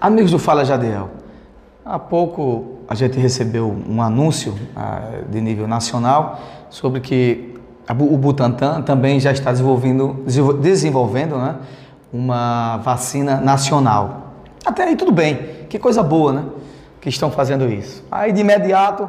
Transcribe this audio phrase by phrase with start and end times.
[0.00, 1.10] Amigos do Fala Jadiel,
[1.84, 6.38] há pouco a gente recebeu um anúncio ah, de nível nacional
[6.70, 7.56] sobre que
[7.90, 10.24] o Butantan também já está desenvolvendo,
[10.60, 11.56] desenvolvendo né,
[12.12, 14.34] uma vacina nacional.
[14.64, 16.44] Até aí tudo bem, que coisa boa, né?
[17.00, 18.04] Que estão fazendo isso.
[18.08, 19.08] Aí de imediato,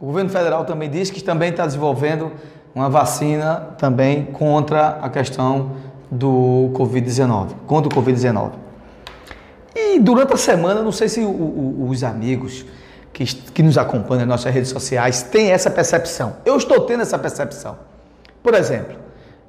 [0.00, 2.32] o governo federal também diz que também está desenvolvendo
[2.74, 5.76] uma vacina também contra a questão
[6.10, 8.67] do Covid-19, contra o Covid-19.
[9.78, 12.64] E durante a semana, não sei se o, o, os amigos
[13.12, 16.36] que, que nos acompanham nas nossas redes sociais têm essa percepção.
[16.44, 17.78] Eu estou tendo essa percepção.
[18.42, 18.96] Por exemplo,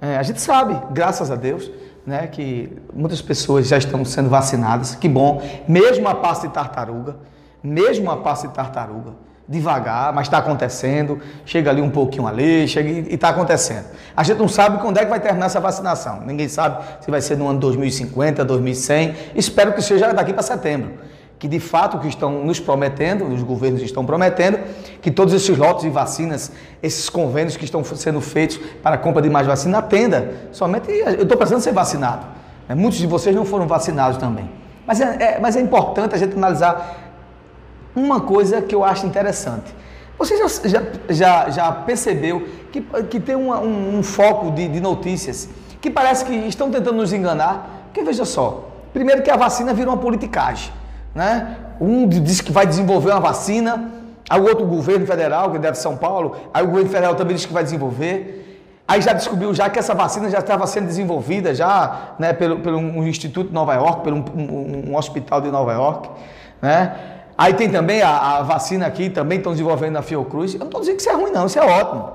[0.00, 1.70] é, a gente sabe, graças a Deus,
[2.06, 7.16] né, que muitas pessoas já estão sendo vacinadas, que bom, mesmo a passo de tartaruga,
[7.62, 9.12] mesmo a passo de tartaruga,
[9.48, 13.86] devagar, mas está acontecendo, chega ali um pouquinho ali, chega e está acontecendo.
[14.14, 17.20] A gente não sabe quando é que vai terminar essa vacinação, ninguém sabe se vai
[17.20, 21.08] ser no ano 2050, 2100, espero que seja daqui para setembro
[21.38, 24.58] que de fato o que estão nos prometendo, os governos estão prometendo,
[25.00, 26.50] que todos esses lotes de vacinas,
[26.82, 30.32] esses convênios que estão sendo feitos para a compra de mais vacina, atenda.
[30.50, 32.26] Somente eu estou precisando ser vacinado.
[32.68, 32.74] Né?
[32.74, 34.50] Muitos de vocês não foram vacinados também.
[34.84, 37.07] Mas é, é, mas é importante a gente analisar
[37.94, 39.74] uma coisa que eu acho interessante.
[40.18, 44.80] Você já, já, já, já percebeu que, que tem uma, um, um, foco de, de
[44.80, 45.48] notícias
[45.80, 47.84] que parece que estão tentando nos enganar?
[47.86, 50.72] Porque veja só, primeiro que a vacina virou uma politicagem.
[51.14, 51.56] Né?
[51.80, 53.92] Um diz que vai desenvolver uma vacina,
[54.28, 57.36] aí o outro governo federal, que é de São Paulo, aí o governo federal também
[57.36, 58.44] diz que vai desenvolver.
[58.88, 62.78] Aí já descobriu já que essa vacina já estava sendo desenvolvida já né, pelo, pelo
[62.78, 66.08] um instituto de Nova York, pelo um, um, um hospital de Nova York.
[66.60, 66.96] Né?
[67.38, 70.54] Aí tem também a, a vacina aqui, também estão desenvolvendo na Fiocruz.
[70.54, 72.10] Eu não estou dizendo que isso é ruim, não, isso é ótimo.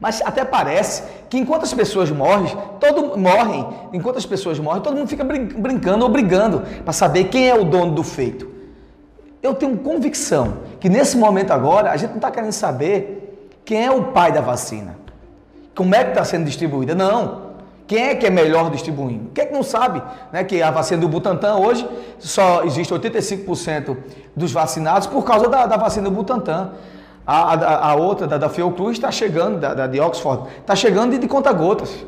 [0.00, 4.96] Mas até parece que enquanto as pessoas morrem, todo, morrem, enquanto as pessoas morrem, todo
[4.96, 8.50] mundo fica brincando ou brigando para saber quem é o dono do feito.
[9.42, 13.90] Eu tenho convicção que nesse momento agora a gente não está querendo saber quem é
[13.90, 14.96] o pai da vacina,
[15.74, 16.94] como é que está sendo distribuída.
[16.94, 17.45] Não.
[17.86, 19.30] Quem é que é melhor distribuindo?
[19.32, 20.02] Quem é que não sabe
[20.32, 21.88] né, que a vacina do Butantan hoje
[22.18, 23.96] só existe 85%
[24.34, 26.72] dos vacinados por causa da, da vacina do Butantan.
[27.24, 31.12] A, a, a outra, da, da Fiocruz, está chegando, da, da, de Oxford, está chegando
[31.12, 32.06] de, de conta-gotas.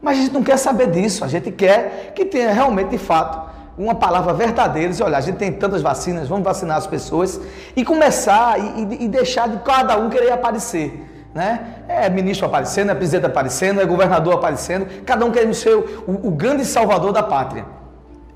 [0.00, 3.50] Mas a gente não quer saber disso, a gente quer que tenha realmente, de fato,
[3.76, 7.40] uma palavra verdadeira, dizer, olha, a gente tem tantas vacinas, vamos vacinar as pessoas
[7.74, 11.13] e começar e, e deixar de cada um querer aparecer.
[11.34, 11.60] Né?
[11.88, 16.30] É ministro aparecendo, é presidente aparecendo, é governador aparecendo, cada um querendo ser o, o
[16.30, 17.66] grande salvador da pátria.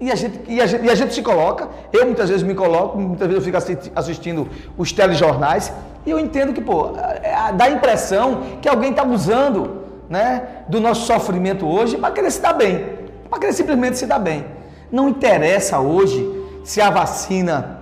[0.01, 2.55] E a, gente, e, a gente, e a gente se coloca, eu muitas vezes me
[2.55, 5.73] coloco, muitas vezes eu fico assistindo os telejornais
[6.07, 6.93] e eu entendo que, pô,
[7.23, 12.31] é, dá a impressão que alguém está usando né, do nosso sofrimento hoje para querer
[12.31, 12.87] se dar bem,
[13.29, 14.45] para querer simplesmente se dar bem.
[14.91, 16.27] Não interessa hoje
[16.65, 17.79] se a vacina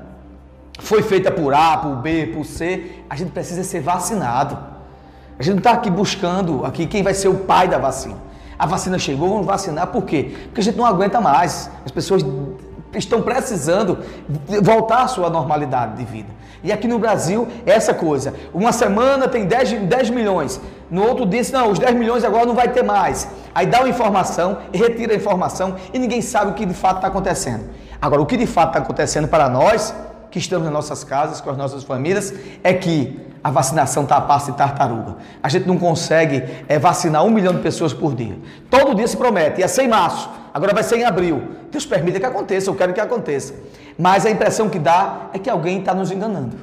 [0.78, 4.75] foi feita por A, por B, por C, a gente precisa ser vacinado.
[5.38, 8.16] A gente não está aqui buscando aqui quem vai ser o pai da vacina.
[8.58, 10.34] A vacina chegou, vamos vacinar, por quê?
[10.44, 11.70] Porque a gente não aguenta mais.
[11.84, 12.24] As pessoas
[12.94, 13.98] estão precisando
[14.62, 16.28] voltar à sua normalidade de vida.
[16.64, 18.34] E aqui no Brasil, essa coisa.
[18.54, 20.60] Uma semana tem 10, 10 milhões.
[20.90, 23.28] No outro dia, não, os 10 milhões agora não vai ter mais.
[23.54, 27.08] Aí dá uma informação, retira a informação e ninguém sabe o que de fato está
[27.08, 27.64] acontecendo.
[28.00, 29.94] Agora, o que de fato está acontecendo para nós,
[30.30, 32.32] que estamos nas nossas casas, com as nossas famílias,
[32.62, 35.16] é que a vacinação está a passo de tartaruga.
[35.42, 38.36] A gente não consegue é, vacinar um milhão de pessoas por dia.
[38.68, 41.42] Todo dia se promete, ia ser em março, agora vai ser em abril.
[41.70, 43.54] Deus permita que aconteça, eu quero que aconteça.
[43.96, 46.56] Mas a impressão que dá é que alguém está nos enganando.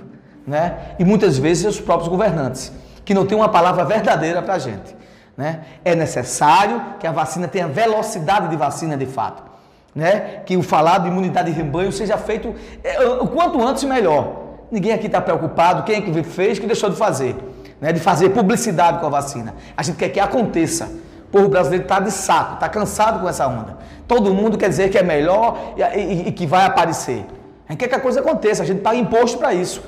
[0.45, 0.77] Né?
[0.99, 2.71] E muitas vezes os próprios governantes,
[3.05, 4.95] que não têm uma palavra verdadeira para a gente.
[5.37, 5.61] Né?
[5.85, 9.52] É necessário que a vacina tenha velocidade de vacina de fato.
[9.95, 10.41] Né?
[10.45, 14.41] Que o falado de imunidade de rebanho seja feito é, o quanto antes melhor.
[14.71, 17.35] Ninguém aqui está preocupado, quem é que fez, que deixou de fazer.
[17.79, 17.91] Né?
[17.91, 19.53] De fazer publicidade com a vacina.
[19.77, 20.85] A gente quer que aconteça.
[21.27, 23.77] O povo brasileiro está de saco, está cansado com essa onda.
[24.07, 27.25] Todo mundo quer dizer que é melhor e, e, e que vai aparecer.
[27.67, 29.81] A gente quer que a coisa aconteça, a gente paga imposto para isso.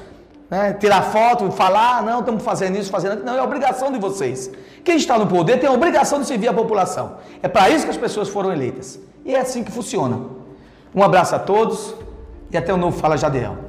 [0.50, 0.74] Né?
[0.74, 3.26] Tirar foto, falar, não, estamos fazendo isso, fazendo aquilo.
[3.26, 4.52] Não, é obrigação de vocês.
[4.84, 7.18] Quem está no poder tem a obrigação de servir a população.
[7.42, 9.00] É para isso que as pessoas foram eleitas.
[9.26, 10.20] E é assim que funciona.
[10.94, 11.96] Um abraço a todos
[12.52, 13.65] e até o novo Fala Jadiel.